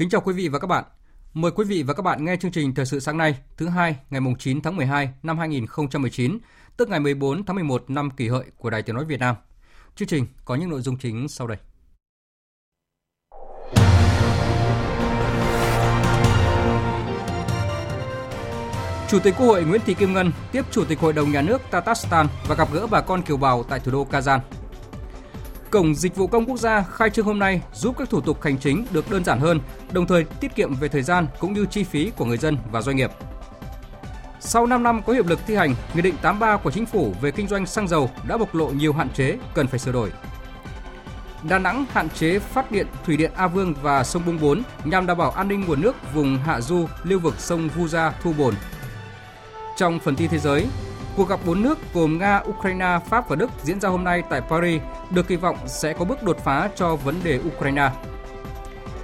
[0.00, 0.84] Kính chào quý vị và các bạn.
[1.34, 3.96] Mời quý vị và các bạn nghe chương trình Thời sự sáng nay, thứ hai,
[4.10, 6.38] ngày 9 tháng 12 năm 2019,
[6.76, 9.36] tức ngày 14 tháng 11 năm kỷ hợi của Đài Tiếng Nói Việt Nam.
[9.96, 11.58] Chương trình có những nội dung chính sau đây.
[19.08, 21.60] Chủ tịch Quốc hội Nguyễn Thị Kim Ngân tiếp Chủ tịch Hội đồng Nhà nước
[21.70, 24.40] Tatarstan và gặp gỡ bà con kiều bào tại thủ đô Kazan.
[25.70, 28.58] Cổng Dịch vụ Công Quốc gia khai trương hôm nay giúp các thủ tục hành
[28.58, 29.60] chính được đơn giản hơn,
[29.92, 32.82] đồng thời tiết kiệm về thời gian cũng như chi phí của người dân và
[32.82, 33.10] doanh nghiệp.
[34.40, 37.30] Sau 5 năm có hiệu lực thi hành, Nghị định 83 của Chính phủ về
[37.30, 40.12] kinh doanh xăng dầu đã bộc lộ nhiều hạn chế cần phải sửa đổi.
[41.42, 45.06] Đà Nẵng hạn chế phát điện thủy điện A Vương và sông Bung 4 nhằm
[45.06, 48.32] đảm bảo an ninh nguồn nước vùng hạ du lưu vực sông Vu Gia, Thu
[48.32, 48.54] Bồn.
[49.76, 50.66] Trong phần tin thế giới,
[51.16, 54.40] Cuộc gặp bốn nước gồm Nga, Ukraine, Pháp và Đức diễn ra hôm nay tại
[54.40, 57.90] Paris được kỳ vọng sẽ có bước đột phá cho vấn đề Ukraine.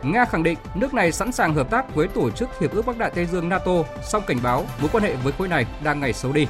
[0.02, 2.98] Nga khẳng định nước này sẵn sàng hợp tác với Tổ chức Hiệp ước Bắc
[2.98, 6.12] Đại Tây Dương NATO, song cảnh báo mối quan hệ với khối này đang ngày
[6.12, 6.46] xấu đi.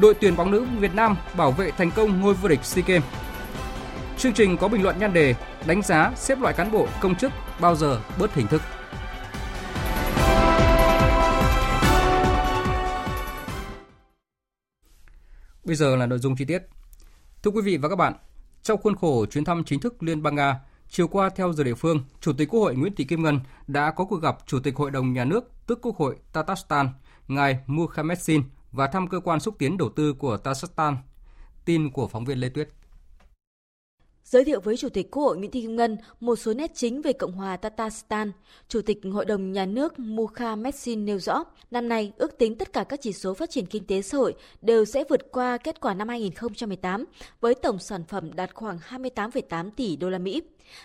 [0.00, 3.04] Đội tuyển bóng nữ Việt Nam bảo vệ thành công ngôi vô địch SEA Games.
[4.18, 5.34] Chương trình có bình luận nhan đề
[5.66, 8.62] đánh giá xếp loại cán bộ công chức bao giờ bớt hình thức.
[15.70, 16.62] Bây giờ là nội dung chi tiết.
[17.42, 18.14] Thưa quý vị và các bạn,
[18.62, 21.74] trong khuôn khổ chuyến thăm chính thức Liên bang Nga, chiều qua theo giờ địa
[21.74, 24.76] phương, Chủ tịch Quốc hội Nguyễn Thị Kim Ngân đã có cuộc gặp Chủ tịch
[24.76, 26.88] Hội đồng Nhà nước, tức Quốc hội Tatarstan,
[27.28, 28.42] ngài Mukhametsin
[28.72, 30.96] và thăm cơ quan xúc tiến đầu tư của Tatarstan.
[31.64, 32.68] Tin của phóng viên Lê Tuyết.
[34.30, 37.02] Giới thiệu với Chủ tịch Quốc hội Nguyễn Thị Kim Ngân một số nét chính
[37.02, 38.32] về Cộng hòa Tatarstan,
[38.68, 42.72] Chủ tịch Hội đồng Nhà nước Mukha Messin nêu rõ, năm nay ước tính tất
[42.72, 45.80] cả các chỉ số phát triển kinh tế xã hội đều sẽ vượt qua kết
[45.80, 47.04] quả năm 2018
[47.40, 50.42] với tổng sản phẩm đạt khoảng 28,8 tỷ đô la Mỹ.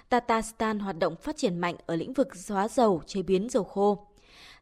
[0.10, 4.08] Tatarstan hoạt động phát triển mạnh ở lĩnh vực hóa dầu, chế biến dầu khô.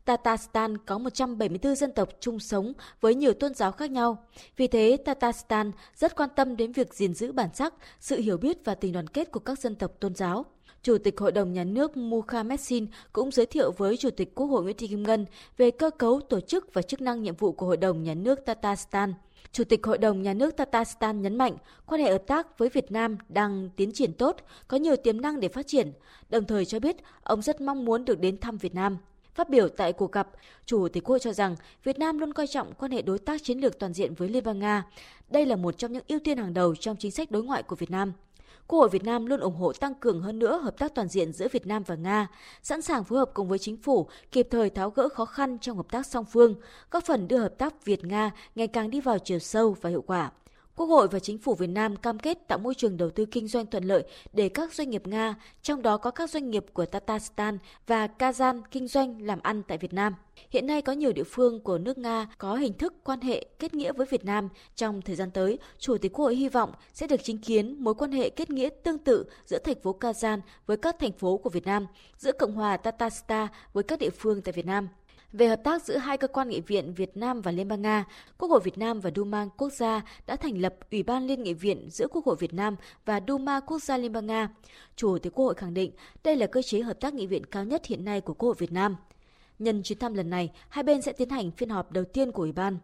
[0.05, 4.23] Tatarstan có 174 dân tộc chung sống với nhiều tôn giáo khác nhau.
[4.57, 8.57] Vì thế, Tatarstan rất quan tâm đến việc gìn giữ bản sắc, sự hiểu biết
[8.65, 10.45] và tình đoàn kết của các dân tộc tôn giáo.
[10.83, 14.45] Chủ tịch Hội đồng Nhà nước Mukha Messin cũng giới thiệu với Chủ tịch Quốc
[14.45, 15.25] hội Nguyễn Thị Kim Ngân
[15.57, 18.45] về cơ cấu, tổ chức và chức năng nhiệm vụ của Hội đồng Nhà nước
[18.45, 19.13] Tatarstan.
[19.51, 22.91] Chủ tịch Hội đồng Nhà nước Tatarstan nhấn mạnh quan hệ hợp tác với Việt
[22.91, 24.37] Nam đang tiến triển tốt,
[24.67, 25.91] có nhiều tiềm năng để phát triển,
[26.29, 28.97] đồng thời cho biết ông rất mong muốn được đến thăm Việt Nam.
[29.35, 30.27] Phát biểu tại cuộc gặp,
[30.65, 33.43] Chủ tịch Quốc hội cho rằng Việt Nam luôn coi trọng quan hệ đối tác
[33.43, 34.83] chiến lược toàn diện với Liên bang Nga.
[35.29, 37.75] Đây là một trong những ưu tiên hàng đầu trong chính sách đối ngoại của
[37.75, 38.13] Việt Nam.
[38.67, 41.33] Quốc hội Việt Nam luôn ủng hộ tăng cường hơn nữa hợp tác toàn diện
[41.33, 42.27] giữa Việt Nam và Nga,
[42.63, 45.77] sẵn sàng phối hợp cùng với chính phủ kịp thời tháo gỡ khó khăn trong
[45.77, 46.55] hợp tác song phương,
[46.91, 50.31] góp phần đưa hợp tác Việt-Nga ngày càng đi vào chiều sâu và hiệu quả.
[50.75, 53.47] Quốc hội và chính phủ Việt Nam cam kết tạo môi trường đầu tư kinh
[53.47, 54.03] doanh thuận lợi
[54.33, 57.57] để các doanh nghiệp Nga, trong đó có các doanh nghiệp của Tatarstan
[57.87, 60.15] và Kazan kinh doanh làm ăn tại Việt Nam.
[60.49, 63.73] Hiện nay có nhiều địa phương của nước Nga có hình thức quan hệ kết
[63.73, 64.49] nghĩa với Việt Nam.
[64.75, 67.93] Trong thời gian tới, Chủ tịch Quốc hội hy vọng sẽ được chứng kiến mối
[67.93, 71.49] quan hệ kết nghĩa tương tự giữa thành phố Kazan với các thành phố của
[71.49, 74.87] Việt Nam, giữa Cộng hòa Tatarstan với các địa phương tại Việt Nam.
[75.33, 78.05] Về hợp tác giữa hai cơ quan nghị viện Việt Nam và Liên bang Nga,
[78.37, 81.53] Quốc hội Việt Nam và Duma Quốc gia đã thành lập Ủy ban Liên nghị
[81.53, 84.49] viện giữa Quốc hội Việt Nam và Duma Quốc gia Liên bang Nga.
[84.95, 85.91] Chủ tịch Quốc hội khẳng định
[86.23, 88.55] đây là cơ chế hợp tác nghị viện cao nhất hiện nay của Quốc hội
[88.59, 88.95] Việt Nam.
[89.59, 92.41] Nhân chuyến thăm lần này, hai bên sẽ tiến hành phiên họp đầu tiên của
[92.41, 92.77] Ủy ban.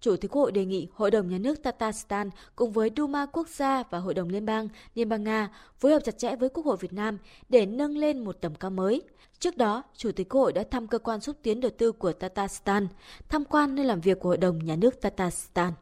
[0.00, 3.48] Chủ tịch Quốc hội đề nghị Hội đồng Nhà nước Tatarstan cùng với Duma Quốc
[3.48, 5.48] gia và Hội đồng Liên bang Liên bang Nga
[5.78, 8.70] phối hợp chặt chẽ với Quốc hội Việt Nam để nâng lên một tầm cao
[8.70, 9.02] mới.
[9.38, 12.12] Trước đó, Chủ tịch Quốc hội đã thăm cơ quan xúc tiến đầu tư của
[12.12, 12.88] Tatarstan,
[13.28, 15.72] tham quan nơi làm việc của Hội đồng Nhà nước Tatarstan.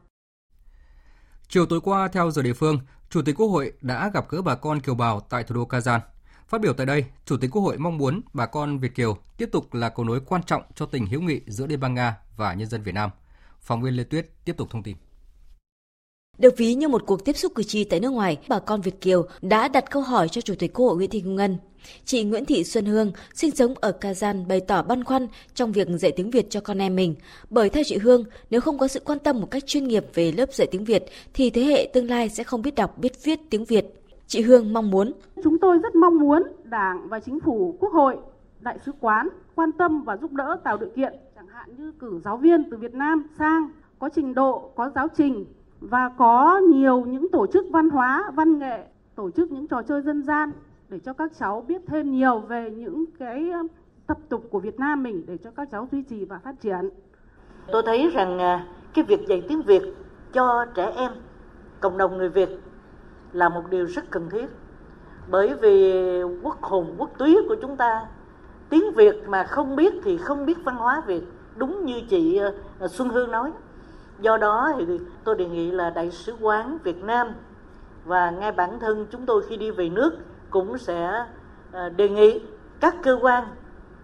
[1.47, 2.79] Chiều tối qua, theo giờ địa phương,
[3.09, 5.99] Chủ tịch Quốc hội đã gặp gỡ bà con kiều bào tại thủ đô Kazan.
[6.47, 9.49] Phát biểu tại đây, Chủ tịch Quốc hội mong muốn bà con Việt kiều tiếp
[9.51, 12.53] tục là cầu nối quan trọng cho tình hữu nghị giữa Liên bang Nga và
[12.53, 13.09] nhân dân Việt Nam.
[13.65, 14.95] Phóng viên Lê Tuyết tiếp tục thông tin.
[16.37, 19.01] Được ví như một cuộc tiếp xúc cử tri tại nước ngoài, bà con Việt
[19.01, 21.57] Kiều đã đặt câu hỏi cho Chủ tịch Quốc hội Nguyễn Thị Kim Ngân.
[22.05, 25.87] Chị Nguyễn Thị Xuân Hương, sinh sống ở Kazan bày tỏ băn khoăn trong việc
[25.99, 27.15] dạy tiếng Việt cho con em mình.
[27.49, 30.31] Bởi theo chị Hương, nếu không có sự quan tâm một cách chuyên nghiệp về
[30.31, 33.39] lớp dạy tiếng Việt, thì thế hệ tương lai sẽ không biết đọc, biết viết
[33.49, 33.85] tiếng Việt.
[34.27, 35.11] Chị Hương mong muốn.
[35.43, 38.17] Chúng tôi rất mong muốn Đảng và Chính phủ, Quốc hội,
[38.59, 41.13] Đại sứ quán quan tâm và giúp đỡ tạo điều kiện,
[41.45, 43.69] chẳng hạn như cử giáo viên từ Việt Nam sang
[43.99, 45.45] có trình độ, có giáo trình
[45.79, 50.01] và có nhiều những tổ chức văn hóa, văn nghệ, tổ chức những trò chơi
[50.01, 50.51] dân gian
[50.89, 53.51] để cho các cháu biết thêm nhiều về những cái
[54.07, 56.89] tập tục của Việt Nam mình để cho các cháu duy trì và phát triển.
[57.71, 59.81] Tôi thấy rằng à, cái việc dạy tiếng Việt
[60.33, 61.11] cho trẻ em,
[61.79, 62.49] cộng đồng người Việt
[63.31, 64.47] là một điều rất cần thiết.
[65.31, 65.93] Bởi vì
[66.43, 68.05] quốc hồn, quốc túy của chúng ta
[68.69, 71.23] tiếng Việt mà không biết thì không biết văn hóa Việt,
[71.55, 72.39] đúng như chị
[72.79, 73.51] ờ, Xuân Hương nói.
[74.19, 74.85] Do đó thì
[75.23, 77.27] tôi đề nghị là Đại sứ quán Việt Nam
[78.05, 80.17] và ngay bản thân chúng tôi khi đi về nước
[80.49, 81.25] cũng sẽ
[81.71, 82.41] ờ, đề nghị
[82.79, 83.43] các cơ quan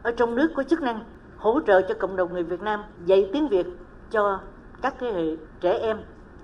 [0.04, 1.00] ở trong nước có chức năng
[1.38, 3.66] hỗ trợ cho cộng đồng người Việt Nam dạy tiếng Việt
[4.12, 4.40] cho
[4.82, 5.98] các thế hệ trẻ em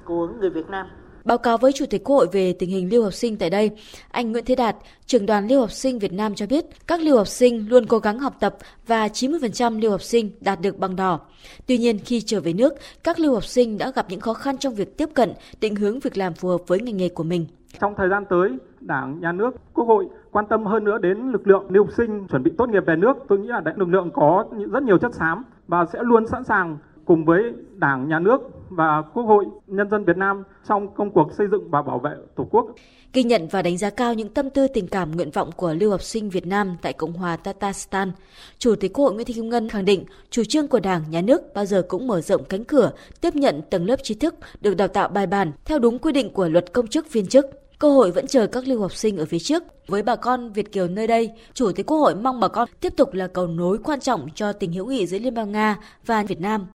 [0.06, 0.88] của người Việt Nam.
[1.28, 3.72] Báo cáo với Chủ tịch Quốc hội về tình hình lưu học sinh tại đây,
[4.12, 4.76] anh Nguyễn Thế Đạt,
[5.06, 8.00] trưởng đoàn lưu học sinh Việt Nam cho biết các lưu học sinh luôn cố
[8.00, 8.56] gắng học tập
[8.88, 11.20] và 90% lưu học sinh đạt được bằng đỏ.
[11.68, 14.58] Tuy nhiên khi trở về nước, các lưu học sinh đã gặp những khó khăn
[14.58, 17.46] trong việc tiếp cận, định hướng việc làm phù hợp với ngành nghề của mình.
[17.82, 21.48] Trong thời gian tới, Đảng, Nhà nước, Quốc hội quan tâm hơn nữa đến lực
[21.48, 23.14] lượng lưu học sinh chuẩn bị tốt nghiệp về nước.
[23.30, 26.78] Tôi nghĩ là lực lượng có rất nhiều chất xám và sẽ luôn sẵn sàng
[27.06, 27.44] cùng với
[27.76, 31.70] Đảng, Nhà nước và Quốc hội, nhân dân Việt Nam trong công cuộc xây dựng
[31.70, 32.66] và bảo vệ Tổ quốc.
[33.14, 35.92] Ghi nhận và đánh giá cao những tâm tư tình cảm nguyện vọng của lưu
[35.92, 38.12] học sinh Việt Nam tại Cộng hòa Tatarstan,
[38.58, 41.22] Chủ tịch Quốc hội Nguyễn Thị Kim Ngân khẳng định chủ trương của Đảng, Nhà
[41.22, 42.92] nước bao giờ cũng mở rộng cánh cửa
[43.22, 46.34] tiếp nhận tầng lớp trí thức được đào tạo bài bản theo đúng quy định
[46.34, 47.46] của luật công chức viên chức.
[47.80, 49.64] Cơ hội vẫn chờ các lưu học sinh ở phía trước.
[49.88, 52.94] Với bà con Việt Kiều nơi đây, Chủ tịch Quốc hội mong bà con tiếp
[52.98, 56.24] tục là cầu nối quan trọng cho tình hữu nghị giữa Liên bang Nga và
[56.24, 56.68] Việt Nam.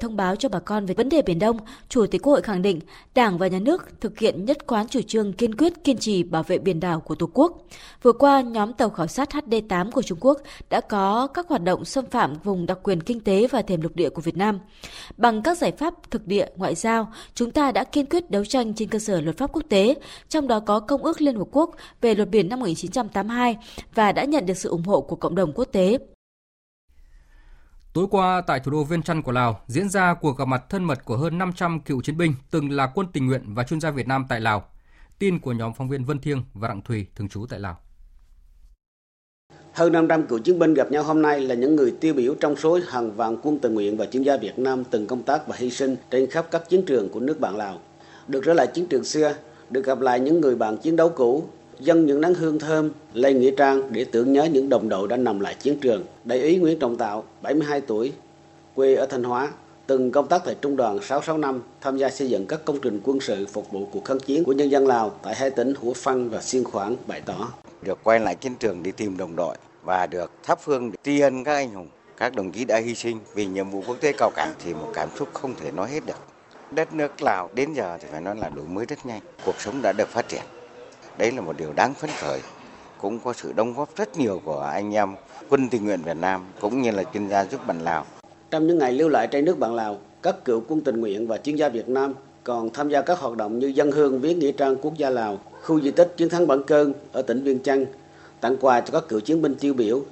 [0.00, 1.58] Thông báo cho bà con về vấn đề Biển Đông,
[1.88, 2.80] Chủ tịch Quốc hội khẳng định
[3.14, 6.42] Đảng và Nhà nước thực hiện nhất quán chủ trương kiên quyết kiên trì bảo
[6.42, 7.52] vệ biển đảo của Tổ quốc.
[8.02, 10.38] Vừa qua, nhóm tàu khảo sát HD8 của Trung Quốc
[10.70, 13.96] đã có các hoạt động xâm phạm vùng đặc quyền kinh tế và thềm lục
[13.96, 14.60] địa của Việt Nam.
[15.16, 18.74] Bằng các giải pháp thực địa, ngoại giao, chúng ta đã kiên quyết đấu tranh
[18.74, 19.94] trên cơ sở luật pháp quốc tế,
[20.28, 21.70] trong đó có Công ước Liên Hợp Quốc
[22.00, 23.56] về luật biển năm 1982
[23.94, 25.98] và đã nhận được sự ủng hộ của cộng đồng quốc tế.
[27.94, 30.84] Tối qua tại thủ đô Viên Chăn của Lào diễn ra cuộc gặp mặt thân
[30.84, 33.90] mật của hơn 500 cựu chiến binh từng là quân tình nguyện và chuyên gia
[33.90, 34.64] Việt Nam tại Lào.
[35.18, 37.78] Tin của nhóm phóng viên Vân Thiêng và Đặng Thùy thường trú tại Lào.
[39.72, 42.56] Hơn 500 cựu chiến binh gặp nhau hôm nay là những người tiêu biểu trong
[42.56, 45.56] số hàng vạn quân tình nguyện và chuyên gia Việt Nam từng công tác và
[45.58, 47.78] hy sinh trên khắp các chiến trường của nước bạn Lào.
[48.28, 49.34] Được trở lại chiến trường xưa,
[49.70, 51.48] được gặp lại những người bạn chiến đấu cũ,
[51.80, 55.16] dâng những nắng hương thơm lên nghĩa trang để tưởng nhớ những đồng đội đã
[55.16, 56.04] nằm lại chiến trường.
[56.24, 58.12] Đại úy Nguyễn Trọng Tạo, 72 tuổi,
[58.74, 59.50] quê ở Thanh Hóa,
[59.86, 63.20] từng công tác tại Trung đoàn 665, tham gia xây dựng các công trình quân
[63.20, 66.30] sự phục vụ cuộc kháng chiến của nhân dân Lào tại hai tỉnh Hủa Phăn
[66.30, 67.48] và Siêng khoảng, bày tỏ.
[67.82, 71.20] Được quay lại chiến trường đi tìm đồng đội và được thắp hương để tri
[71.20, 74.12] ân các anh hùng, các đồng chí đã hy sinh vì nhiệm vụ quốc tế
[74.18, 76.18] cao cả thì một cảm xúc không thể nói hết được.
[76.70, 79.82] Đất nước Lào đến giờ thì phải nói là đổi mới rất nhanh, cuộc sống
[79.82, 80.42] đã được phát triển.
[81.18, 82.40] Đấy là một điều đáng phấn khởi,
[83.00, 85.14] cũng có sự đóng góp rất nhiều của anh em
[85.48, 88.06] quân tình nguyện Việt Nam cũng như là chuyên gia giúp bạn Lào.
[88.50, 91.36] Trong những ngày lưu lại trên nước bạn Lào, các cựu quân tình nguyện và
[91.36, 94.52] chuyên gia Việt Nam còn tham gia các hoạt động như dân hương viếng nghĩa
[94.52, 97.86] trang quốc gia Lào, khu di tích chiến thắng Bản Cơn ở tỉnh Viên Chăn,
[98.40, 100.02] tặng quà cho các cựu chiến binh tiêu biểu,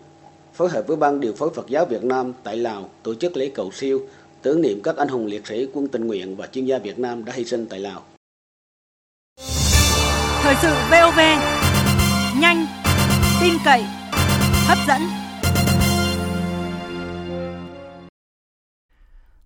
[0.54, 3.50] phối hợp với ban điều phối Phật giáo Việt Nam tại Lào tổ chức lễ
[3.54, 4.00] cầu siêu
[4.42, 7.24] tưởng niệm các anh hùng liệt sĩ quân tình nguyện và chuyên gia Việt Nam
[7.24, 8.02] đã hy sinh tại Lào.
[10.44, 11.18] Thời sự VOV
[12.40, 12.66] nhanh,
[13.40, 13.82] tin cậy,
[14.66, 15.02] hấp dẫn.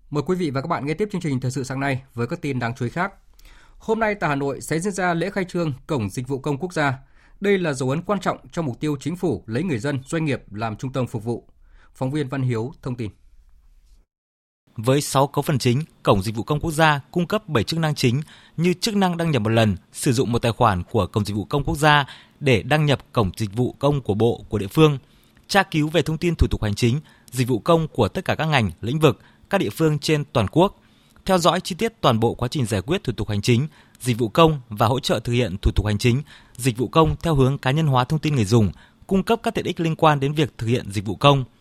[0.09, 2.27] Mời quý vị và các bạn nghe tiếp chương trình thời sự sáng nay với
[2.27, 3.13] các tin đáng chú ý khác.
[3.77, 6.57] Hôm nay tại Hà Nội sẽ diễn ra lễ khai trương Cổng Dịch vụ Công
[6.57, 6.93] Quốc gia.
[7.39, 10.25] Đây là dấu ấn quan trọng trong mục tiêu chính phủ lấy người dân, doanh
[10.25, 11.49] nghiệp làm trung tâm phục vụ.
[11.95, 13.11] Phóng viên Văn Hiếu thông tin.
[14.77, 17.79] Với 6 cấu phần chính, Cổng Dịch vụ Công Quốc gia cung cấp 7 chức
[17.79, 18.21] năng chính
[18.57, 21.33] như chức năng đăng nhập một lần, sử dụng một tài khoản của Cổng Dịch
[21.33, 22.05] vụ Công Quốc gia
[22.39, 24.97] để đăng nhập Cổng Dịch vụ Công của Bộ, của địa phương,
[25.47, 26.99] tra cứu về thông tin thủ tục hành chính,
[27.31, 29.19] dịch vụ công của tất cả các ngành, lĩnh vực,
[29.49, 30.79] các địa phương trên toàn quốc,
[31.25, 33.67] theo dõi chi tiết toàn bộ quá trình giải quyết thủ tục hành chính,
[33.99, 36.21] dịch vụ công và hỗ trợ thực hiện thủ tục hành chính,
[36.55, 38.71] dịch vụ công theo hướng cá nhân hóa thông tin người dùng,
[39.07, 41.43] cung cấp các tiện ích liên quan đến việc thực hiện dịch vụ công–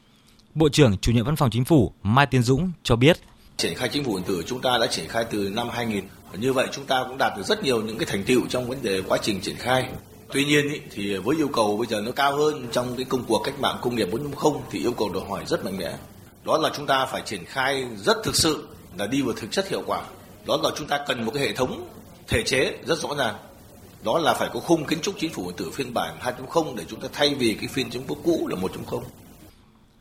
[0.56, 3.18] Bộ trưởng Chủ nhiệm Văn phòng Chính phủ Mai Tiến Dũng cho biết.
[3.56, 6.04] Triển khai chính phủ điện tử chúng ta đã triển khai từ năm 2000
[6.38, 8.82] Như vậy chúng ta cũng đạt được rất nhiều những cái thành tựu trong vấn
[8.82, 9.88] đề quá trình triển khai.
[10.32, 13.24] Tuy nhiên ý, thì với yêu cầu bây giờ nó cao hơn trong cái công
[13.24, 15.96] cuộc cách mạng công nghiệp 4.0 thì yêu cầu đòi hỏi rất mạnh mẽ.
[16.44, 19.68] Đó là chúng ta phải triển khai rất thực sự là đi vào thực chất
[19.68, 20.02] hiệu quả.
[20.46, 21.88] Đó là chúng ta cần một cái hệ thống
[22.28, 23.34] thể chế rất rõ ràng.
[24.04, 26.84] Đó là phải có khung kiến trúc chính phủ điện tử phiên bản 2.0 để
[26.88, 29.02] chúng ta thay vì cái phiên chính phủ cũ là 1.0.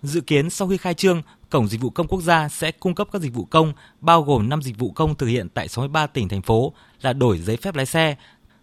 [0.05, 3.07] Dự kiến sau khi khai trương, Cổng Dịch vụ Công Quốc gia sẽ cung cấp
[3.11, 6.29] các dịch vụ công bao gồm 5 dịch vụ công thực hiện tại 63 tỉnh
[6.29, 8.15] thành phố là đổi giấy phép lái xe,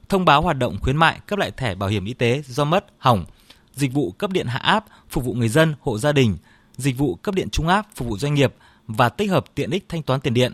[0.09, 2.85] thông báo hoạt động khuyến mại cấp lại thẻ bảo hiểm y tế do mất,
[2.99, 3.25] hỏng,
[3.75, 6.37] dịch vụ cấp điện hạ áp phục vụ người dân, hộ gia đình,
[6.77, 8.55] dịch vụ cấp điện trung áp phục vụ doanh nghiệp
[8.87, 10.53] và tích hợp tiện ích thanh toán tiền điện.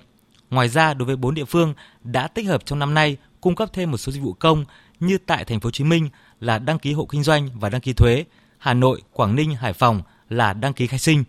[0.51, 3.69] Ngoài ra, đối với 4 địa phương đã tích hợp trong năm nay cung cấp
[3.73, 4.65] thêm một số dịch vụ công
[5.01, 6.09] như tại thành phố Hồ Chí Minh
[6.41, 8.25] là đăng ký hộ kinh doanh và đăng ký thuế,
[8.59, 11.25] Hà Nội, Quảng Ninh, Hải Phòng là đăng ký khai sinh.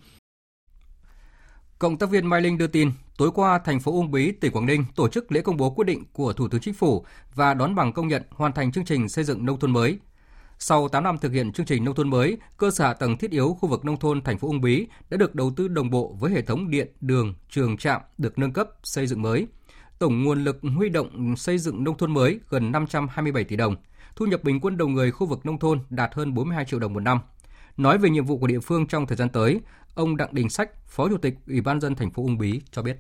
[1.80, 4.66] Cộng tác viên Mai Linh đưa tin, tối qua thành phố Uông Bí, tỉnh Quảng
[4.66, 7.76] Ninh tổ chức lễ công bố quyết định của Thủ tướng Chính phủ và đón
[7.76, 10.00] bằng công nhận hoàn thành chương trình xây dựng nông thôn mới.
[10.60, 13.32] Sau 8 năm thực hiện chương trình nông thôn mới, cơ sở hạ tầng thiết
[13.32, 16.16] yếu khu vực nông thôn thành phố Uông Bí đã được đầu tư đồng bộ
[16.20, 19.48] với hệ thống điện, đường, trường trạm được nâng cấp, xây dựng mới.
[20.00, 23.76] Tổng nguồn lực huy động xây dựng nông thôn mới gần 527 tỷ đồng.
[24.16, 26.94] Thu nhập bình quân đầu người khu vực nông thôn đạt hơn 42 triệu đồng
[26.94, 27.20] một năm.
[27.80, 29.60] Nói về nhiệm vụ của địa phương trong thời gian tới,
[29.96, 32.82] ông Đặng Đình Sách, Phó Chủ tịch Ủy ban dân thành phố Uông Bí cho
[32.82, 32.98] biết.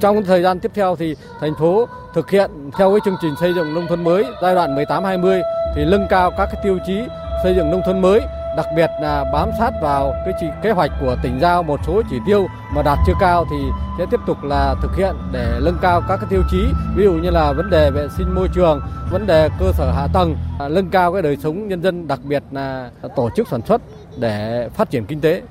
[0.00, 3.54] Trong thời gian tiếp theo thì thành phố thực hiện theo cái chương trình xây
[3.54, 5.42] dựng nông thôn mới giai đoạn 18-20
[5.74, 7.00] thì nâng cao các cái tiêu chí
[7.42, 8.20] xây dựng nông thôn mới,
[8.56, 12.02] đặc biệt là bám sát vào cái chỉ, kế hoạch của tỉnh giao một số
[12.10, 13.56] chỉ tiêu mà đạt chưa cao thì
[13.98, 16.64] sẽ tiếp tục là thực hiện để nâng cao các cái tiêu chí
[16.96, 20.08] ví dụ như là vấn đề vệ sinh môi trường, vấn đề cơ sở hạ
[20.12, 20.36] tầng,
[20.70, 23.82] nâng cao cái đời sống nhân dân đặc biệt là tổ chức sản xuất
[24.16, 25.42] để phát triển kinh tế.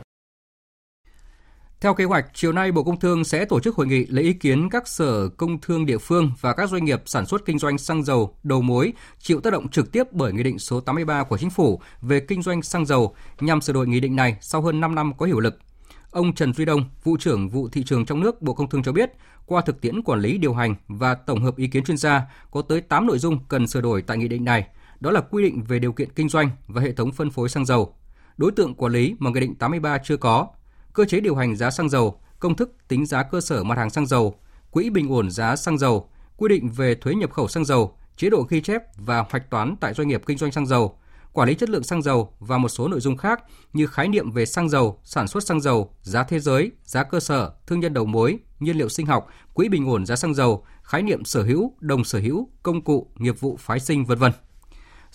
[1.86, 4.34] Theo kế hoạch, chiều nay Bộ Công Thương sẽ tổ chức hội nghị lấy ý
[4.34, 7.78] kiến các sở công thương địa phương và các doanh nghiệp sản xuất kinh doanh
[7.78, 11.38] xăng dầu, đầu mối chịu tác động trực tiếp bởi Nghị định số 83 của
[11.38, 14.82] Chính phủ về kinh doanh xăng dầu nhằm sửa đổi nghị định này sau hơn
[14.82, 15.60] 5 năm có hiệu lực.
[16.12, 18.92] Ông Trần Duy Đông, vụ trưởng vụ thị trường trong nước Bộ Công Thương cho
[18.92, 19.12] biết,
[19.46, 22.62] qua thực tiễn quản lý điều hành và tổng hợp ý kiến chuyên gia, có
[22.62, 24.68] tới 8 nội dung cần sửa đổi tại nghị định này.
[25.00, 27.66] Đó là quy định về điều kiện kinh doanh và hệ thống phân phối xăng
[27.66, 27.96] dầu,
[28.38, 30.48] đối tượng quản lý mà Nghị định 83 chưa có,
[30.96, 33.90] cơ chế điều hành giá xăng dầu, công thức tính giá cơ sở mặt hàng
[33.90, 34.36] xăng dầu,
[34.72, 38.30] quỹ bình ổn giá xăng dầu, quy định về thuế nhập khẩu xăng dầu, chế
[38.30, 40.98] độ ghi chép và hoạch toán tại doanh nghiệp kinh doanh xăng dầu,
[41.34, 44.32] quản lý chất lượng xăng dầu và một số nội dung khác như khái niệm
[44.32, 47.94] về xăng dầu, sản xuất xăng dầu, giá thế giới, giá cơ sở, thương nhân
[47.94, 51.44] đầu mối, nhiên liệu sinh học, quỹ bình ổn giá xăng dầu, khái niệm sở
[51.44, 54.32] hữu, đồng sở hữu, công cụ, nghiệp vụ phái sinh vân vân.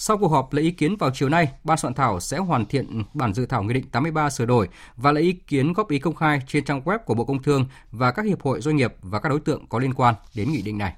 [0.02, 3.02] Sau cuộc họp lấy ý kiến vào chiều nay, ban soạn thảo sẽ hoàn thiện
[3.14, 6.14] bản dự thảo Nghị định 83 sửa đổi và lấy ý kiến góp ý công
[6.14, 9.20] khai trên trang web của Bộ Công Thương và các hiệp hội doanh nghiệp và
[9.20, 10.94] các đối tượng có liên quan đến nghị định này.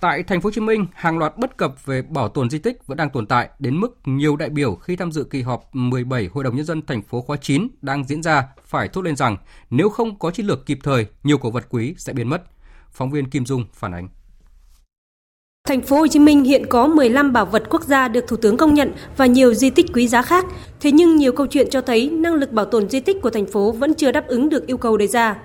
[0.00, 2.86] Tại thành phố Hồ Chí Minh, hàng loạt bất cập về bảo tồn di tích
[2.86, 6.28] vẫn đang tồn tại đến mức nhiều đại biểu khi tham dự kỳ họp 17
[6.32, 9.36] Hội đồng nhân dân thành phố khóa 9 đang diễn ra phải thốt lên rằng
[9.70, 12.42] nếu không có chiến lược kịp thời, nhiều cổ vật quý sẽ biến mất.
[12.90, 14.08] Phóng viên Kim Dung phản ánh.
[15.70, 18.56] Thành phố Hồ Chí Minh hiện có 15 bảo vật quốc gia được Thủ tướng
[18.56, 20.46] công nhận và nhiều di tích quý giá khác.
[20.80, 23.46] Thế nhưng nhiều câu chuyện cho thấy năng lực bảo tồn di tích của thành
[23.46, 25.36] phố vẫn chưa đáp ứng được yêu cầu đề ra.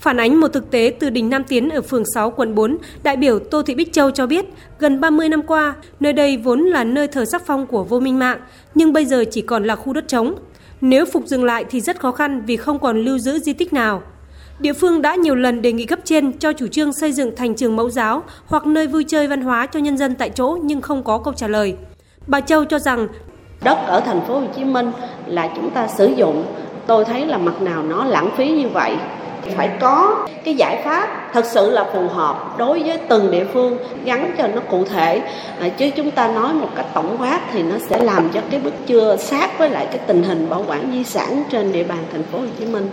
[0.00, 3.16] Phản ánh một thực tế từ đỉnh Nam Tiến ở phường 6 quận 4, đại
[3.16, 4.44] biểu Tô Thị Bích Châu cho biết,
[4.78, 8.18] gần 30 năm qua, nơi đây vốn là nơi thờ sắc phong của vô minh
[8.18, 8.40] mạng,
[8.74, 10.34] nhưng bây giờ chỉ còn là khu đất trống.
[10.80, 13.72] Nếu phục dừng lại thì rất khó khăn vì không còn lưu giữ di tích
[13.72, 14.02] nào.
[14.64, 17.54] Địa phương đã nhiều lần đề nghị cấp trên cho chủ trương xây dựng thành
[17.54, 20.80] trường mẫu giáo hoặc nơi vui chơi văn hóa cho nhân dân tại chỗ nhưng
[20.80, 21.74] không có câu trả lời.
[22.26, 23.08] Bà Châu cho rằng
[23.64, 24.92] đất ở thành phố Hồ Chí Minh
[25.26, 26.44] là chúng ta sử dụng,
[26.86, 28.96] tôi thấy là mặt nào nó lãng phí như vậy.
[29.56, 33.78] Phải có cái giải pháp thật sự là phù hợp đối với từng địa phương
[34.04, 35.22] gắn cho nó cụ thể
[35.60, 38.60] à, chứ chúng ta nói một cách tổng quát thì nó sẽ làm cho cái
[38.60, 42.04] bức chưa sát với lại cái tình hình bảo quản di sản trên địa bàn
[42.12, 42.90] thành phố Hồ Chí Minh.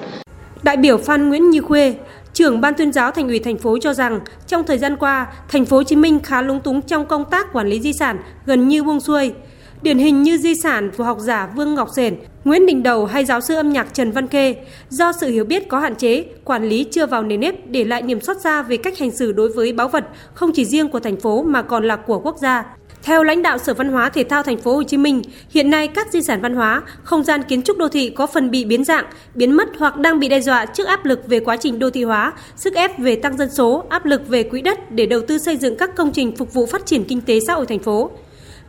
[0.63, 1.95] Đại biểu Phan Nguyễn Như Khuê,
[2.33, 5.65] trưởng ban tuyên giáo thành ủy thành phố cho rằng trong thời gian qua, thành
[5.65, 8.67] phố Hồ Chí Minh khá lúng túng trong công tác quản lý di sản, gần
[8.67, 9.33] như buông xuôi.
[9.81, 13.25] Điển hình như di sản của học giả Vương Ngọc Sển, Nguyễn Đình Đầu hay
[13.25, 14.55] giáo sư âm nhạc Trần Văn Khê,
[14.89, 18.01] do sự hiểu biết có hạn chế, quản lý chưa vào nền nếp để lại
[18.01, 20.99] niềm xót xa về cách hành xử đối với báu vật không chỉ riêng của
[20.99, 22.65] thành phố mà còn là của quốc gia.
[23.03, 25.87] Theo lãnh đạo Sở Văn hóa Thể thao Thành phố Hồ Chí Minh, hiện nay
[25.87, 28.83] các di sản văn hóa, không gian kiến trúc đô thị có phần bị biến
[28.83, 29.05] dạng,
[29.35, 32.03] biến mất hoặc đang bị đe dọa trước áp lực về quá trình đô thị
[32.03, 35.37] hóa, sức ép về tăng dân số, áp lực về quỹ đất để đầu tư
[35.37, 38.11] xây dựng các công trình phục vụ phát triển kinh tế xã hội thành phố.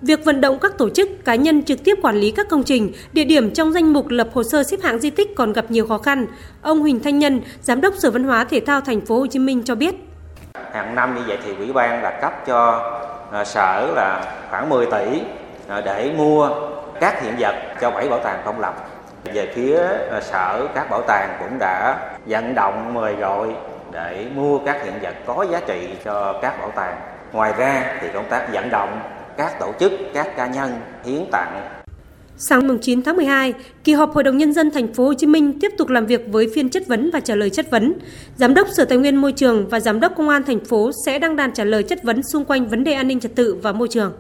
[0.03, 2.93] Việc vận động các tổ chức, cá nhân trực tiếp quản lý các công trình,
[3.13, 5.87] địa điểm trong danh mục lập hồ sơ xếp hạng di tích còn gặp nhiều
[5.87, 6.27] khó khăn.
[6.63, 9.39] Ông Huỳnh Thanh Nhân, Giám đốc Sở Văn hóa Thể thao Thành phố Hồ Chí
[9.39, 9.95] Minh cho biết
[10.73, 12.83] Hàng năm như vậy thì ủy ban là cấp cho
[13.33, 15.23] à, sở là khoảng 10 tỷ
[15.69, 16.51] à, để mua
[17.01, 18.75] các hiện vật cho bảy bảo tàng công lập.
[19.25, 19.79] Về phía
[20.11, 21.97] à, sở các bảo tàng cũng đã
[22.27, 23.49] vận động mời gọi
[23.91, 26.97] để mua các hiện vật có giá trị cho các bảo tàng.
[27.33, 29.01] Ngoài ra thì công tác vận động
[29.37, 31.82] các tổ chức, các cá nhân hiến tặng
[32.37, 35.61] Sáng 9 tháng 12, kỳ họp Hội đồng nhân dân thành phố Hồ Chí Minh
[35.61, 37.93] tiếp tục làm việc với phiên chất vấn và trả lời chất vấn.
[38.37, 41.19] Giám đốc Sở Tài nguyên Môi trường và Giám đốc Công an thành phố sẽ
[41.19, 43.73] đăng đàn trả lời chất vấn xung quanh vấn đề an ninh trật tự và
[43.73, 44.13] môi trường.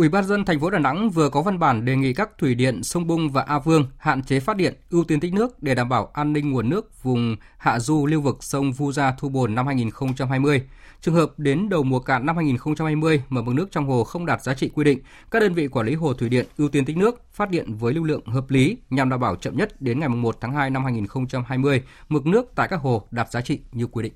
[0.00, 2.54] Ủy ban dân thành phố Đà Nẵng vừa có văn bản đề nghị các thủy
[2.54, 5.74] điện sông Bung và A Vương hạn chế phát điện, ưu tiên tích nước để
[5.74, 9.28] đảm bảo an ninh nguồn nước vùng hạ du lưu vực sông Vu Gia Thu
[9.28, 10.62] Bồn năm 2020.
[11.00, 14.42] Trường hợp đến đầu mùa cạn năm 2020 mà mực nước trong hồ không đạt
[14.42, 14.98] giá trị quy định,
[15.30, 17.94] các đơn vị quản lý hồ thủy điện ưu tiên tích nước, phát điện với
[17.94, 20.84] lưu lượng hợp lý nhằm đảm bảo chậm nhất đến ngày 1 tháng 2 năm
[20.84, 24.12] 2020 mực nước tại các hồ đạt giá trị như quy định.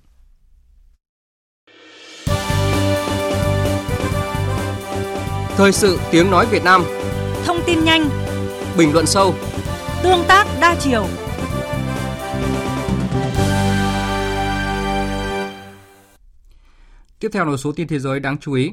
[5.57, 6.85] Thời sự tiếng nói Việt Nam
[7.45, 8.09] Thông tin nhanh
[8.79, 9.35] Bình luận sâu
[10.03, 11.07] Tương tác đa chiều
[17.21, 18.73] Tiếp theo là số tin thế giới đáng chú ý.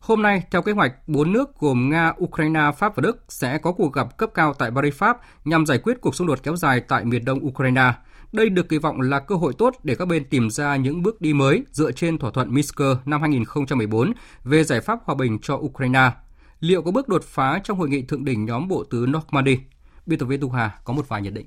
[0.00, 3.72] Hôm nay, theo kế hoạch, bốn nước gồm Nga, Ukraine, Pháp và Đức sẽ có
[3.72, 6.80] cuộc gặp cấp cao tại Paris, Pháp nhằm giải quyết cuộc xung đột kéo dài
[6.80, 7.92] tại miền đông Ukraine.
[8.36, 11.20] Đây được kỳ vọng là cơ hội tốt để các bên tìm ra những bước
[11.20, 14.12] đi mới dựa trên thỏa thuận Minsk năm 2014
[14.44, 16.10] về giải pháp hòa bình cho Ukraine.
[16.60, 19.58] Liệu có bước đột phá trong hội nghị thượng đỉnh nhóm bộ tứ Normandy?
[20.06, 21.46] Biên tập viên Thu Hà có một vài nhận định.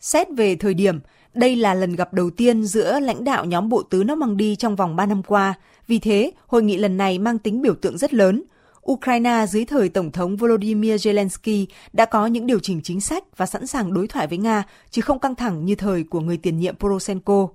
[0.00, 1.00] Xét về thời điểm,
[1.34, 4.96] đây là lần gặp đầu tiên giữa lãnh đạo nhóm bộ tứ Normandy trong vòng
[4.96, 5.54] 3 năm qua.
[5.86, 8.42] Vì thế, hội nghị lần này mang tính biểu tượng rất lớn.
[8.90, 13.46] Ukraine dưới thời Tổng thống Volodymyr Zelensky đã có những điều chỉnh chính sách và
[13.46, 16.58] sẵn sàng đối thoại với Nga, chứ không căng thẳng như thời của người tiền
[16.58, 17.48] nhiệm Poroshenko.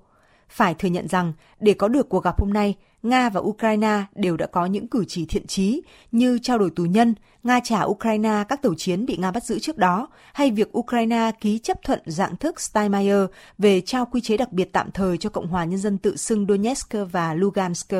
[0.50, 4.38] Phải thừa nhận rằng, để có được cuộc gặp hôm nay, Nga và Ukraine đều
[4.38, 5.82] đã có những cử chỉ thiện trí
[6.12, 9.60] như trao đổi tù nhân, Nga trả Ukraine các tàu chiến bị Nga bắt giữ
[9.60, 13.26] trước đó, hay việc Ukraine ký chấp thuận dạng thức Steinmeier
[13.58, 16.46] về trao quy chế đặc biệt tạm thời cho Cộng hòa Nhân dân tự xưng
[16.50, 17.94] Donetsk và Lugansk.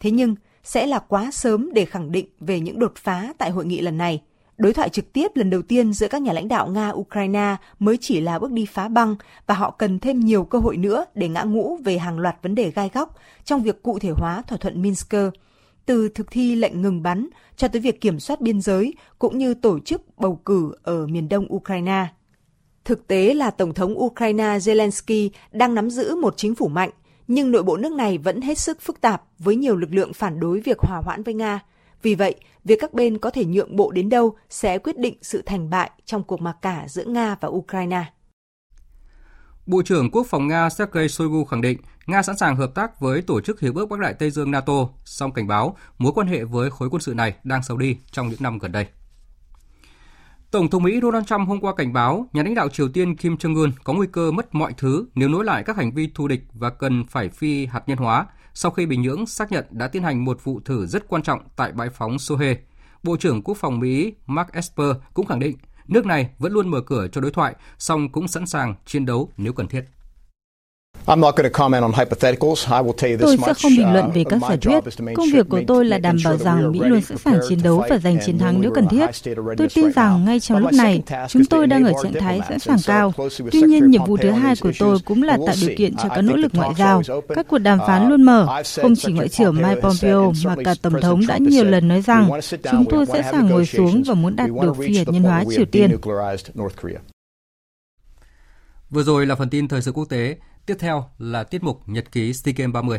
[0.00, 0.34] Thế nhưng,
[0.66, 3.98] sẽ là quá sớm để khẳng định về những đột phá tại hội nghị lần
[3.98, 4.22] này–
[4.56, 8.20] Đối thoại trực tiếp lần đầu tiên giữa các nhà lãnh đạo Nga-Ukraine mới chỉ
[8.20, 11.42] là bước đi phá băng và họ cần thêm nhiều cơ hội nữa để ngã
[11.42, 14.82] ngũ về hàng loạt vấn đề gai góc trong việc cụ thể hóa thỏa thuận
[14.82, 15.14] Minsk,
[15.86, 19.54] từ thực thi lệnh ngừng bắn cho tới việc kiểm soát biên giới cũng như
[19.54, 22.06] tổ chức bầu cử ở miền đông Ukraine.
[22.84, 26.90] Thực tế là Tổng thống Ukraine Zelensky đang nắm giữ một chính phủ mạnh,
[27.28, 30.40] nhưng nội bộ nước này vẫn hết sức phức tạp với nhiều lực lượng phản
[30.40, 31.60] đối việc hòa hoãn với Nga–
[32.02, 32.34] vì vậy,
[32.64, 35.90] việc các bên có thể nhượng bộ đến đâu sẽ quyết định sự thành bại
[36.04, 38.04] trong cuộc mặc cả giữa Nga và Ukraine.
[39.66, 43.22] Bộ trưởng Quốc phòng Nga Sergei Shoigu khẳng định Nga sẵn sàng hợp tác với
[43.22, 46.44] Tổ chức Hiệp ước Bắc Đại Tây Dương NATO, song cảnh báo mối quan hệ
[46.44, 48.86] với khối quân sự này đang xấu đi trong những năm gần đây.
[50.56, 53.34] Tổng thống Mỹ Donald Trump hôm qua cảnh báo nhà lãnh đạo Triều Tiên Kim
[53.34, 56.44] Jong-un có nguy cơ mất mọi thứ nếu nối lại các hành vi thù địch
[56.52, 60.02] và cần phải phi hạt nhân hóa sau khi Bình Nhưỡng xác nhận đã tiến
[60.02, 62.56] hành một vụ thử rất quan trọng tại bãi phóng Sohe.
[63.02, 65.56] Bộ trưởng Quốc phòng Mỹ Mark Esper cũng khẳng định
[65.88, 69.30] nước này vẫn luôn mở cửa cho đối thoại, song cũng sẵn sàng chiến đấu
[69.36, 69.84] nếu cần thiết.
[71.06, 71.16] Tôi
[73.46, 74.84] sẽ không bình luận về các giả thuyết.
[75.14, 77.98] Công việc của tôi là đảm bảo rằng Mỹ luôn sẵn sàng chiến đấu và
[77.98, 79.06] giành chiến thắng nếu cần thiết.
[79.56, 82.78] Tôi tin rằng ngay trong lúc này, chúng tôi đang ở trạng thái sẵn sàng
[82.86, 83.12] cao.
[83.52, 86.22] Tuy nhiên, nhiệm vụ thứ hai của tôi cũng là tạo điều kiện cho các
[86.22, 87.02] nỗ lực ngoại giao.
[87.34, 88.62] Các cuộc đàm phán luôn mở.
[88.82, 92.30] Không chỉ Ngoại trưởng Mike Pompeo mà cả Tổng thống đã nhiều lần nói rằng
[92.70, 95.64] chúng tôi sẵn sàng ngồi xuống và muốn đạt được phi hạt nhân hóa Triều
[95.64, 95.96] Tiên.
[98.90, 100.36] Vừa rồi là phần tin thời sự quốc tế.
[100.66, 102.98] Tiếp theo là tiết mục Nhật ký SEA Games 30.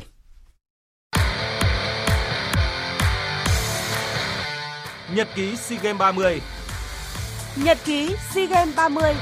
[5.13, 6.41] Nhật ký SEA Games 30
[7.55, 9.13] Nhật ký SEA Games 30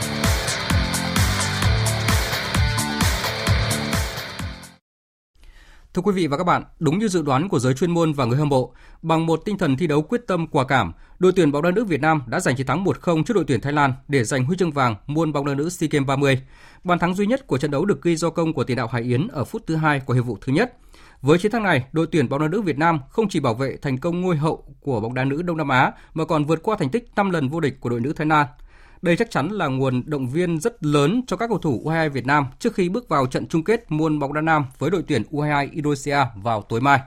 [5.96, 8.26] Thưa quý vị và các bạn, đúng như dự đoán của giới chuyên môn và
[8.26, 11.52] người hâm mộ, bằng một tinh thần thi đấu quyết tâm quả cảm, đội tuyển
[11.52, 13.94] bóng đá nữ Việt Nam đã giành chiến thắng 1-0 trước đội tuyển Thái Lan
[14.08, 16.42] để giành huy chương vàng môn bóng đá nữ SEA Games 30.
[16.84, 19.02] Bàn thắng duy nhất của trận đấu được ghi do công của tiền đạo Hải
[19.02, 20.78] Yến ở phút thứ hai của hiệp vụ thứ nhất.
[21.22, 23.78] Với chiến thắng này, đội tuyển bóng đá nữ Việt Nam không chỉ bảo vệ
[23.82, 26.76] thành công ngôi hậu của bóng đá nữ Đông Nam Á mà còn vượt qua
[26.80, 28.48] thành tích 5 lần vô địch của đội nữ Thái Lan.
[29.06, 32.26] Đây chắc chắn là nguồn động viên rất lớn cho các cầu thủ U22 Việt
[32.26, 35.24] Nam trước khi bước vào trận chung kết môn bóng đá nam với đội tuyển
[35.32, 37.00] U22 Indonesia vào tối mai.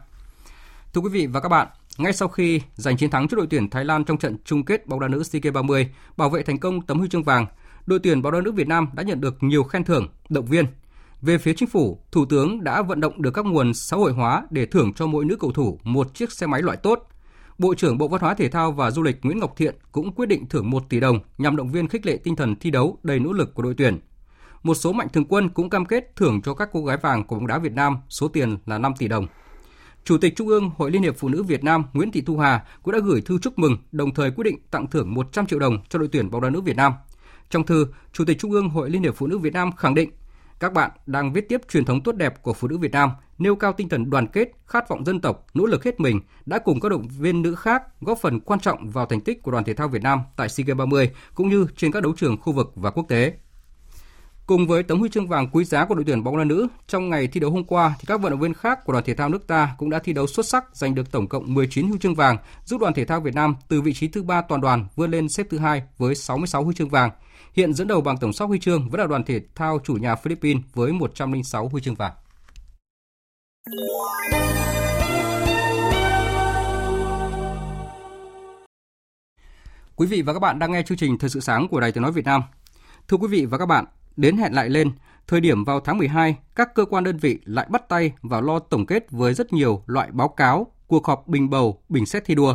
[0.95, 3.71] Thưa quý vị và các bạn, ngay sau khi giành chiến thắng trước đội tuyển
[3.71, 6.59] Thái Lan trong trận chung kết bóng đá nữ SEA Games 30, bảo vệ thành
[6.59, 7.47] công tấm huy chương vàng,
[7.87, 10.67] đội tuyển bóng đá nữ Việt Nam đã nhận được nhiều khen thưởng, động viên.
[11.23, 14.47] Về phía chính phủ, Thủ tướng đã vận động được các nguồn xã hội hóa
[14.51, 17.09] để thưởng cho mỗi nữ cầu thủ một chiếc xe máy loại tốt.
[17.59, 20.27] Bộ trưởng Bộ Văn hóa Thể thao và Du lịch Nguyễn Ngọc Thiện cũng quyết
[20.27, 23.19] định thưởng 1 tỷ đồng nhằm động viên khích lệ tinh thần thi đấu đầy
[23.19, 23.99] nỗ lực của đội tuyển.
[24.63, 27.37] Một số mạnh thường quân cũng cam kết thưởng cho các cô gái vàng của
[27.37, 29.27] bóng đá Việt Nam số tiền là 5 tỷ đồng.
[30.05, 32.65] Chủ tịch Trung ương Hội Liên hiệp Phụ nữ Việt Nam Nguyễn Thị Thu Hà
[32.83, 35.79] cũng đã gửi thư chúc mừng, đồng thời quyết định tặng thưởng 100 triệu đồng
[35.89, 36.93] cho đội tuyển bóng đá nữ Việt Nam.
[37.51, 40.11] Trong thư, Chủ tịch Trung ương Hội Liên hiệp Phụ nữ Việt Nam khẳng định
[40.61, 43.57] các bạn đang viết tiếp truyền thống tốt đẹp của phụ nữ Việt Nam, nêu
[43.57, 46.81] cao tinh thần đoàn kết, khát vọng dân tộc, nỗ lực hết mình, đã cùng
[46.81, 49.75] các động viên nữ khác góp phần quan trọng vào thành tích của đoàn thể
[49.75, 52.73] thao Việt Nam tại SEA Games 30 cũng như trên các đấu trường khu vực
[52.75, 53.33] và quốc tế.
[54.47, 57.11] Cùng với tấm huy chương vàng quý giá của đội tuyển bóng đá nữ, trong
[57.11, 59.29] ngày thi đấu hôm qua thì các vận động viên khác của đoàn thể thao
[59.29, 62.15] nước ta cũng đã thi đấu xuất sắc giành được tổng cộng 19 huy chương
[62.15, 65.11] vàng, giúp đoàn thể thao Việt Nam từ vị trí thứ ba toàn đoàn vươn
[65.11, 67.11] lên xếp thứ hai với 66 huy chương vàng.
[67.53, 70.15] Hiện dẫn đầu bằng tổng sóc huy chương vẫn là đoàn thể thao chủ nhà
[70.15, 72.13] Philippines với 106 huy chương vàng.
[79.97, 82.03] Quý vị và các bạn đang nghe chương trình Thời sự sáng của Đài Tiếng
[82.03, 82.43] nói Việt Nam.
[83.09, 83.85] Thưa quý vị và các bạn,
[84.17, 84.93] đến hẹn lại lên,
[85.27, 88.59] thời điểm vào tháng 12, các cơ quan đơn vị lại bắt tay vào lo
[88.59, 92.35] tổng kết với rất nhiều loại báo cáo, cuộc họp bình bầu, bình xét thi
[92.35, 92.55] đua.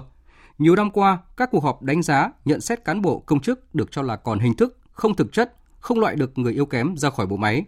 [0.57, 3.91] Nhiều năm qua, các cuộc họp đánh giá, nhận xét cán bộ công chức được
[3.91, 7.09] cho là còn hình thức, không thực chất, không loại được người yếu kém ra
[7.09, 7.65] khỏi bộ máy.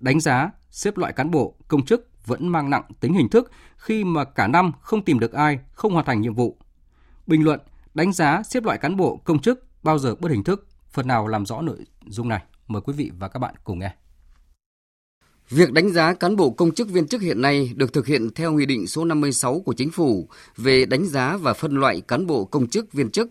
[0.00, 4.04] Đánh giá, xếp loại cán bộ, công chức vẫn mang nặng tính hình thức khi
[4.04, 6.56] mà cả năm không tìm được ai, không hoàn thành nhiệm vụ.
[7.26, 7.60] Bình luận,
[7.94, 11.26] đánh giá xếp loại cán bộ, công chức bao giờ bất hình thức, phần nào
[11.26, 12.42] làm rõ nội dung này.
[12.68, 13.94] Mời quý vị và các bạn cùng nghe.
[15.48, 18.52] Việc đánh giá cán bộ công chức viên chức hiện nay được thực hiện theo
[18.52, 22.44] Nghị định số 56 của Chính phủ về đánh giá và phân loại cán bộ
[22.44, 23.30] công chức viên chức.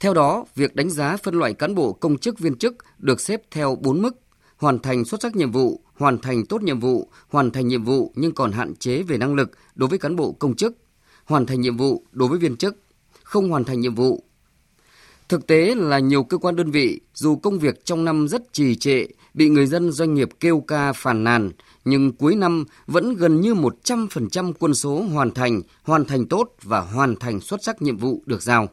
[0.00, 3.42] Theo đó, việc đánh giá phân loại cán bộ công chức viên chức được xếp
[3.50, 4.20] theo 4 mức:
[4.58, 8.12] hoàn thành xuất sắc nhiệm vụ, hoàn thành tốt nhiệm vụ, hoàn thành nhiệm vụ
[8.14, 10.76] nhưng còn hạn chế về năng lực đối với cán bộ công chức,
[11.24, 12.76] hoàn thành nhiệm vụ đối với viên chức,
[13.22, 14.24] không hoàn thành nhiệm vụ
[15.28, 18.76] Thực tế là nhiều cơ quan đơn vị dù công việc trong năm rất trì
[18.76, 21.50] trệ, bị người dân doanh nghiệp kêu ca phàn nàn,
[21.84, 26.80] nhưng cuối năm vẫn gần như 100% quân số hoàn thành, hoàn thành tốt và
[26.80, 28.68] hoàn thành xuất sắc nhiệm vụ được giao.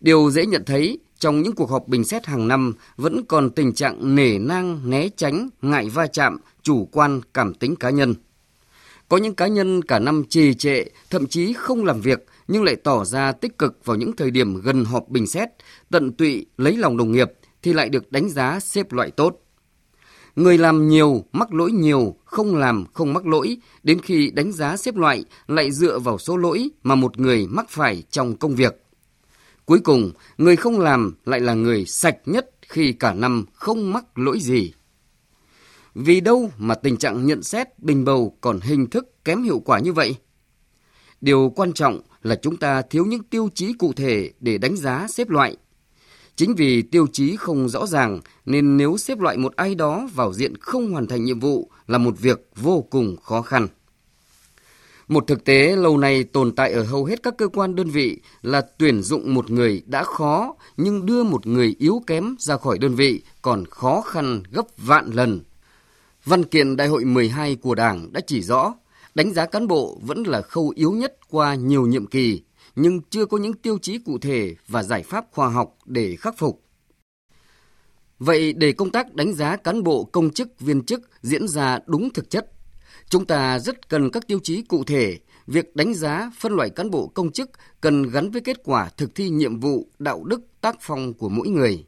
[0.00, 3.72] Điều dễ nhận thấy, trong những cuộc họp bình xét hàng năm vẫn còn tình
[3.72, 8.14] trạng nể nang, né tránh, ngại va chạm, chủ quan, cảm tính cá nhân.
[9.08, 12.76] Có những cá nhân cả năm trì trệ, thậm chí không làm việc nhưng lại
[12.76, 15.48] tỏ ra tích cực vào những thời điểm gần họp bình xét,
[15.90, 19.40] tận tụy lấy lòng đồng nghiệp thì lại được đánh giá xếp loại tốt.
[20.36, 24.76] Người làm nhiều, mắc lỗi nhiều, không làm, không mắc lỗi, đến khi đánh giá
[24.76, 28.89] xếp loại lại dựa vào số lỗi mà một người mắc phải trong công việc.
[29.70, 34.18] Cuối cùng, người không làm lại là người sạch nhất khi cả năm không mắc
[34.18, 34.72] lỗi gì.
[35.94, 39.78] Vì đâu mà tình trạng nhận xét bình bầu còn hình thức kém hiệu quả
[39.78, 40.16] như vậy?
[41.20, 45.06] Điều quan trọng là chúng ta thiếu những tiêu chí cụ thể để đánh giá
[45.10, 45.56] xếp loại.
[46.36, 50.32] Chính vì tiêu chí không rõ ràng nên nếu xếp loại một ai đó vào
[50.32, 53.68] diện không hoàn thành nhiệm vụ là một việc vô cùng khó khăn.
[55.10, 58.20] Một thực tế lâu nay tồn tại ở hầu hết các cơ quan đơn vị
[58.42, 62.78] là tuyển dụng một người đã khó nhưng đưa một người yếu kém ra khỏi
[62.78, 65.40] đơn vị còn khó khăn gấp vạn lần.
[66.24, 68.74] Văn kiện Đại hội 12 của Đảng đã chỉ rõ
[69.14, 72.42] Đánh giá cán bộ vẫn là khâu yếu nhất qua nhiều nhiệm kỳ,
[72.76, 76.38] nhưng chưa có những tiêu chí cụ thể và giải pháp khoa học để khắc
[76.38, 76.62] phục.
[78.18, 82.10] Vậy để công tác đánh giá cán bộ công chức viên chức diễn ra đúng
[82.10, 82.52] thực chất,
[83.10, 85.18] chúng ta rất cần các tiêu chí cụ thể.
[85.46, 89.14] Việc đánh giá phân loại cán bộ công chức cần gắn với kết quả thực
[89.14, 91.86] thi nhiệm vụ đạo đức tác phong của mỗi người.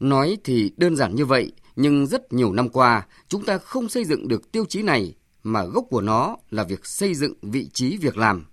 [0.00, 4.04] Nói thì đơn giản như vậy, nhưng rất nhiều năm qua, chúng ta không xây
[4.04, 7.96] dựng được tiêu chí này mà gốc của nó là việc xây dựng vị trí
[7.96, 8.46] việc làm.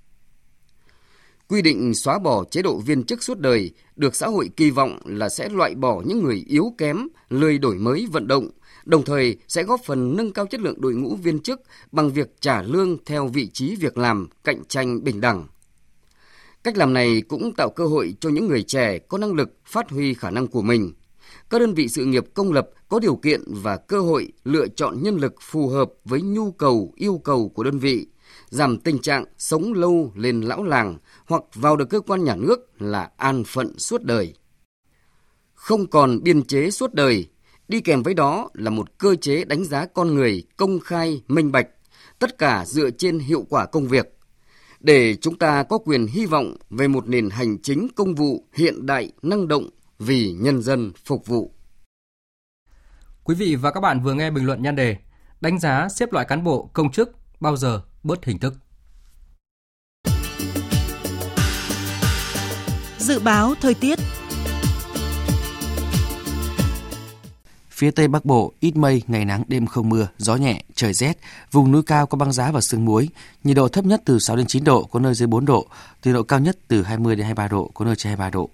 [1.54, 5.00] Quy định xóa bỏ chế độ viên chức suốt đời được xã hội kỳ vọng
[5.06, 8.50] là sẽ loại bỏ những người yếu kém, lười đổi mới vận động,
[8.86, 11.62] đồng thời sẽ góp phần nâng cao chất lượng đội ngũ viên chức
[11.92, 15.48] bằng việc trả lương theo vị trí việc làm cạnh tranh bình đẳng.
[16.64, 19.90] Cách làm này cũng tạo cơ hội cho những người trẻ có năng lực phát
[19.90, 20.94] huy khả năng của mình.
[21.50, 25.04] Các đơn vị sự nghiệp công lập có điều kiện và cơ hội lựa chọn
[25.04, 28.08] nhân lực phù hợp với nhu cầu, yêu cầu của đơn vị,
[28.54, 32.82] giảm tình trạng sống lâu lên lão làng hoặc vào được cơ quan nhà nước
[32.82, 34.34] là an phận suốt đời.
[35.54, 37.30] Không còn biên chế suốt đời,
[37.68, 41.52] đi kèm với đó là một cơ chế đánh giá con người công khai, minh
[41.52, 41.68] bạch,
[42.20, 44.18] tất cả dựa trên hiệu quả công việc.
[44.80, 48.86] Để chúng ta có quyền hy vọng về một nền hành chính công vụ hiện
[48.86, 51.54] đại, năng động vì nhân dân phục vụ.
[53.24, 54.98] Quý vị và các bạn vừa nghe bình luận nhan đề
[55.42, 58.54] Đánh giá xếp loại cán bộ công chức bao giờ bớt hình thức.
[62.98, 64.00] Dự báo thời tiết
[67.70, 71.18] Phía Tây Bắc Bộ ít mây, ngày nắng, đêm không mưa, gió nhẹ, trời rét,
[71.52, 73.10] vùng núi cao có băng giá và sương muối.
[73.44, 75.68] Nhiệt độ thấp nhất từ 6 đến 9 độ, có nơi dưới 4 độ,
[76.06, 78.50] nhiệt độ cao nhất từ 20 đến 23 độ, có nơi trên 23 độ.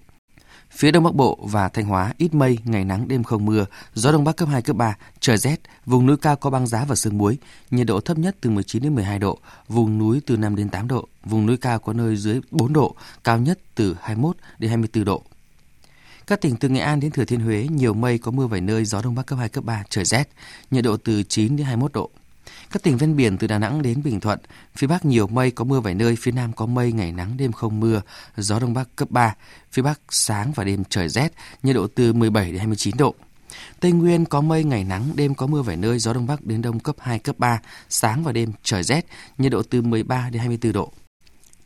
[0.70, 4.12] Phía Đông Bắc Bộ và Thanh Hóa ít mây, ngày nắng, đêm không mưa, gió
[4.12, 6.94] Đông Bắc cấp 2, cấp 3, trời rét, vùng núi cao có băng giá và
[6.94, 7.38] sương muối,
[7.70, 10.88] nhiệt độ thấp nhất từ 19 đến 12 độ, vùng núi từ 5 đến 8
[10.88, 15.04] độ, vùng núi cao có nơi dưới 4 độ, cao nhất từ 21 đến 24
[15.04, 15.22] độ.
[16.26, 18.84] Các tỉnh từ Nghệ An đến Thừa Thiên Huế nhiều mây có mưa vài nơi,
[18.84, 20.28] gió đông bắc cấp 2 cấp 3, trời rét,
[20.70, 22.10] nhiệt độ từ 9 đến 21 độ.
[22.72, 24.38] Các tỉnh ven biển từ Đà Nẵng đến Bình Thuận,
[24.76, 27.52] phía Bắc nhiều mây có mưa vài nơi, phía Nam có mây, ngày nắng, đêm
[27.52, 28.02] không mưa,
[28.36, 29.34] gió Đông Bắc cấp 3,
[29.72, 33.14] phía Bắc sáng và đêm trời rét, nhiệt độ từ 17 đến 29 độ.
[33.80, 36.62] Tây Nguyên có mây, ngày nắng, đêm có mưa vài nơi, gió Đông Bắc đến
[36.62, 39.06] Đông cấp 2, cấp 3, sáng và đêm trời rét,
[39.38, 40.92] nhiệt độ từ 13 đến 24 độ.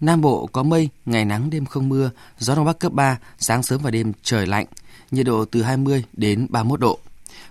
[0.00, 3.62] Nam Bộ có mây, ngày nắng, đêm không mưa, gió Đông Bắc cấp 3, sáng
[3.62, 4.66] sớm và đêm trời lạnh,
[5.10, 6.98] nhiệt độ từ 20 đến 31 độ.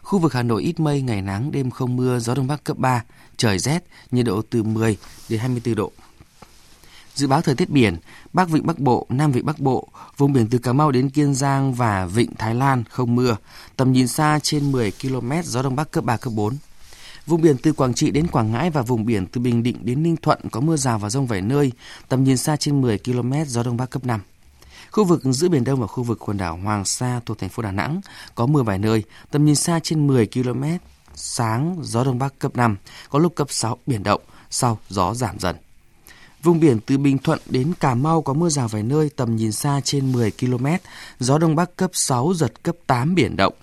[0.01, 2.77] Khu vực Hà Nội ít mây, ngày nắng, đêm không mưa, gió Đông Bắc cấp
[2.77, 3.03] 3,
[3.37, 4.97] trời rét, nhiệt độ từ 10
[5.29, 5.91] đến 24 độ.
[7.15, 7.97] Dự báo thời tiết biển,
[8.33, 11.33] Bắc Vịnh Bắc Bộ, Nam Vịnh Bắc Bộ, vùng biển từ Cà Mau đến Kiên
[11.33, 13.37] Giang và Vịnh Thái Lan không mưa,
[13.75, 16.57] tầm nhìn xa trên 10 km, gió Đông Bắc cấp 3, cấp 4.
[17.25, 20.03] Vùng biển từ Quảng Trị đến Quảng Ngãi và vùng biển từ Bình Định đến
[20.03, 21.71] Ninh Thuận có mưa rào và rông vài nơi,
[22.09, 24.21] tầm nhìn xa trên 10 km, gió Đông Bắc cấp 5.
[24.93, 27.63] Khu vực giữa Biển Đông và khu vực quần đảo Hoàng Sa thuộc thành phố
[27.63, 28.01] Đà Nẵng
[28.35, 30.63] có mưa vài nơi, tầm nhìn xa trên 10 km,
[31.15, 32.77] sáng gió Đông Bắc cấp 5,
[33.09, 35.55] có lúc cấp 6 biển động, sau gió giảm dần.
[36.43, 39.51] Vùng biển từ Bình Thuận đến Cà Mau có mưa rào vài nơi, tầm nhìn
[39.51, 40.65] xa trên 10 km,
[41.19, 43.53] gió Đông Bắc cấp 6, giật cấp 8 biển động.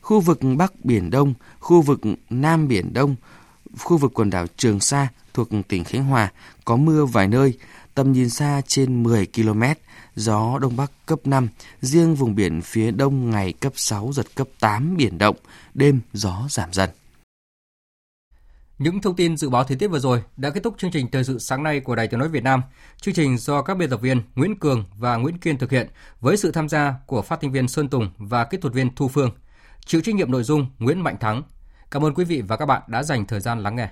[0.00, 2.00] Khu vực Bắc Biển Đông, khu vực
[2.30, 3.16] Nam Biển Đông,
[3.78, 6.32] khu vực quần đảo Trường Sa thuộc tỉnh Khánh Hòa
[6.64, 7.54] có mưa vài nơi,
[7.94, 9.62] tầm nhìn xa trên 10 km,
[10.14, 11.48] gió Đông Bắc cấp 5,
[11.80, 15.36] riêng vùng biển phía Đông ngày cấp 6, giật cấp 8 biển động,
[15.74, 16.90] đêm gió giảm dần.
[18.78, 21.24] Những thông tin dự báo thời tiết vừa rồi đã kết thúc chương trình thời
[21.24, 22.62] sự sáng nay của Đài Tiếng nói Việt Nam.
[23.00, 25.88] Chương trình do các biên tập viên Nguyễn Cường và Nguyễn Kiên thực hiện
[26.20, 29.08] với sự tham gia của phát thanh viên Sơn Tùng và kỹ thuật viên Thu
[29.08, 29.30] Phương.
[29.86, 31.42] Chịu trách nhiệm nội dung Nguyễn Mạnh Thắng.
[31.90, 33.88] Cảm ơn quý vị và các bạn đã dành thời gian lắng nghe.